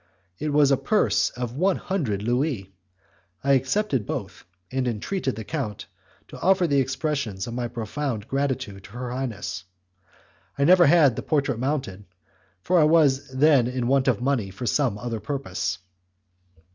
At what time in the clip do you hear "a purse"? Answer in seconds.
0.71-1.29